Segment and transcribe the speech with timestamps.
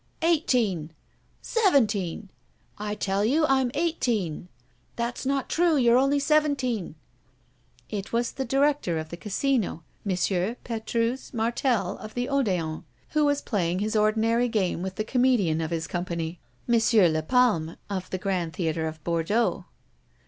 [0.23, 0.93] "Eighteen!"
[1.43, 2.31] "Seventeen!"
[2.79, 4.47] "I tell you I'm eighteen."
[4.95, 6.95] "That's not true you're only seventeen!"
[7.87, 10.55] It was the director of the Casino, M.
[10.63, 15.69] Petrus Martel of the Odéon, who was playing his ordinary game with the comedian of
[15.69, 16.73] his company, M.
[17.13, 19.65] Lapalme of the Grand Theater of Bordeaux.